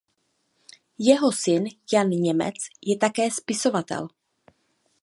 Jeho 1.07 1.29
syn 1.43 1.69
Jan 1.93 2.09
Němec 2.09 2.55
je 2.85 2.97
také 2.97 3.31
spisovatel. 3.31 4.07